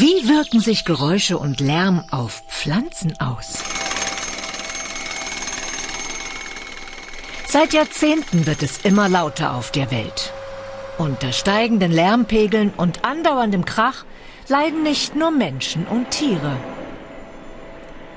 [0.00, 3.64] Wie wirken sich Geräusche und Lärm auf Pflanzen aus?
[7.48, 10.32] Seit Jahrzehnten wird es immer lauter auf der Welt.
[10.98, 14.04] Unter steigenden Lärmpegeln und andauerndem Krach
[14.46, 16.56] leiden nicht nur Menschen und Tiere,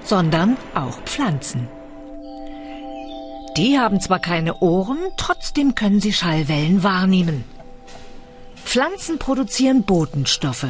[0.04, 1.68] sondern auch Pflanzen.
[3.58, 7.44] Die haben zwar keine Ohren, trotzdem können sie Schallwellen wahrnehmen.
[8.64, 10.68] Pflanzen produzieren Botenstoffe.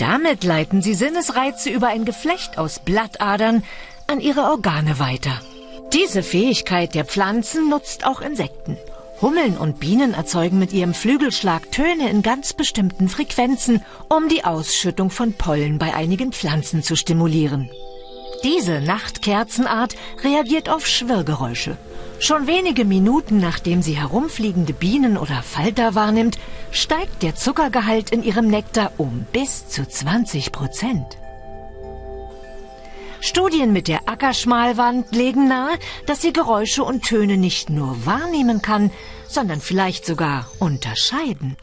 [0.00, 3.64] Damit leiten sie Sinnesreize über ein Geflecht aus Blattadern
[4.06, 5.42] an ihre Organe weiter.
[5.92, 8.78] Diese Fähigkeit der Pflanzen nutzt auch Insekten.
[9.20, 15.10] Hummeln und Bienen erzeugen mit ihrem Flügelschlag Töne in ganz bestimmten Frequenzen, um die Ausschüttung
[15.10, 17.70] von Pollen bei einigen Pflanzen zu stimulieren.
[18.42, 21.76] Diese Nachtkerzenart reagiert auf Schwirrgeräusche.
[22.20, 26.38] Schon wenige Minuten nachdem sie herumfliegende Bienen oder Falter wahrnimmt,
[26.70, 31.18] steigt der Zuckergehalt in ihrem Nektar um bis zu 20 Prozent.
[33.20, 38.90] Studien mit der Ackerschmalwand legen nahe, dass sie Geräusche und Töne nicht nur wahrnehmen kann,
[39.28, 41.56] sondern vielleicht sogar unterscheiden.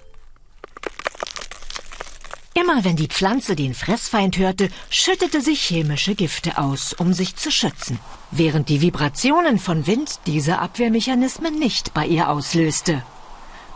[2.69, 7.49] Immer wenn die Pflanze den Fressfeind hörte, schüttete sie chemische Gifte aus, um sich zu
[7.49, 7.97] schützen,
[8.29, 13.03] während die Vibrationen von Wind diese Abwehrmechanismen nicht bei ihr auslöste.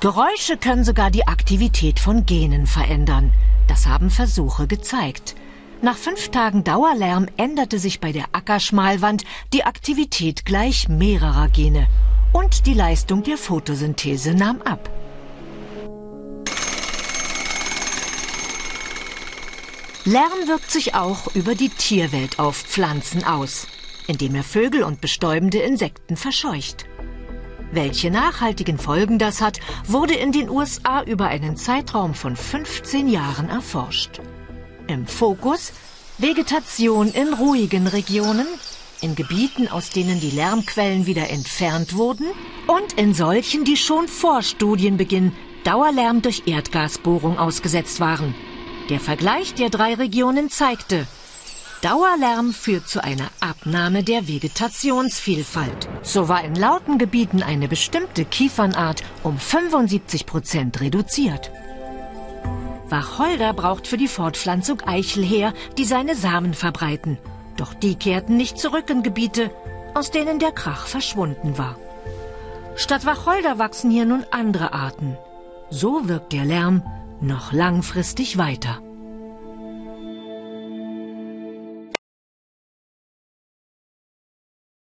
[0.02, 3.32] Geräusche können sogar die Aktivität von Genen verändern.
[3.70, 5.36] Das haben Versuche gezeigt.
[5.82, 11.88] Nach fünf Tagen Dauerlärm änderte sich bei der Ackerschmalwand die Aktivität gleich mehrerer Gene
[12.34, 14.90] und die Leistung der Photosynthese nahm ab.
[20.04, 23.68] Lärm wirkt sich auch über die Tierwelt auf Pflanzen aus,
[24.08, 26.86] indem er Vögel und bestäubende Insekten verscheucht.
[27.72, 33.50] Welche nachhaltigen Folgen das hat, wurde in den USA über einen Zeitraum von 15 Jahren
[33.50, 34.20] erforscht.
[34.88, 35.72] Im Fokus
[36.18, 38.48] Vegetation in ruhigen Regionen,
[39.02, 42.26] in Gebieten, aus denen die Lärmquellen wieder entfernt wurden
[42.66, 45.32] und in solchen, die schon vor Studienbeginn
[45.64, 48.34] Dauerlärm durch Erdgasbohrung ausgesetzt waren.
[48.90, 51.08] Der Vergleich der drei Regionen zeigte,
[51.82, 55.90] Dauerlärm führt zu einer Abnahme der Vegetationsvielfalt.
[56.04, 61.52] So war in lauten Gebieten eine bestimmte Kiefernart um 75 Prozent reduziert.
[62.88, 67.18] Wacholder braucht für die Fortpflanzung Eichel her, die seine Samen verbreiten.
[67.58, 69.50] Doch die kehrten nicht zurück in Gebiete,
[69.96, 71.78] aus denen der Krach verschwunden war.
[72.76, 75.18] Statt Wacholder wachsen hier nun andere Arten.
[75.72, 76.84] So wirkt der Lärm
[77.22, 78.82] noch langfristig weiter.